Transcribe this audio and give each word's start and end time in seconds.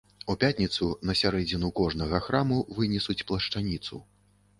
У 0.33 0.35
пятніцу 0.43 0.85
на 1.09 1.13
сярэдзіну 1.19 1.69
кожнага 1.79 2.21
храму 2.29 2.57
вынесуць 2.79 3.17
плашчаніцу. 3.33 4.01